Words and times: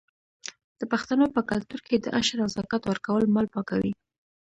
د 0.79 0.81
پښتنو 0.91 1.25
په 1.35 1.41
کلتور 1.51 1.81
کې 1.87 1.95
د 1.99 2.05
عشر 2.19 2.37
او 2.43 2.49
زکات 2.55 2.83
ورکول 2.87 3.23
مال 3.33 3.47
پاکوي. 3.55 3.93